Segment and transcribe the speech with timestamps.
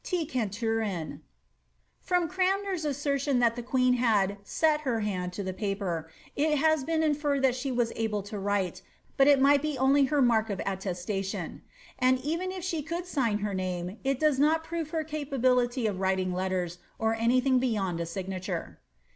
[0.03, 0.25] «*T.
[0.25, 1.19] CiirTVAaisv."*
[1.99, 6.57] From CraDoier^s assertion that the queen had ^ set her hand'' to the paper, it
[6.57, 8.81] has been inferred that she was able to write,
[9.15, 11.61] but it might be only her mark of attestation;
[11.99, 15.99] and, even if she could sign her name, it does not prove her capability of
[15.99, 18.79] writing letters, or any thing beyond a signature.